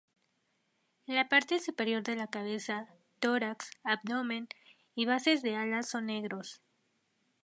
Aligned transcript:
La 1.05 1.29
parte 1.29 1.59
superior 1.59 2.01
de 2.01 2.15
la 2.15 2.25
cabeza, 2.25 2.87
tórax, 3.19 3.69
abdomen 3.83 4.49
y 4.95 5.05
bases 5.05 5.43
de 5.43 5.55
ala 5.55 5.83
son 5.83 6.07
negros. 6.07 6.59